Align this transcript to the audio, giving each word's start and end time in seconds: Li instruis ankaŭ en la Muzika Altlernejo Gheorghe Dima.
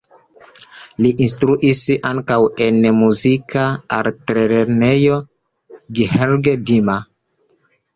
Li 1.05 1.11
instruis 1.25 1.81
ankaŭ 2.13 2.39
en 2.69 2.81
la 2.87 2.95
Muzika 3.03 3.69
Altlernejo 4.01 5.23
Gheorghe 6.03 6.61
Dima. 6.69 7.03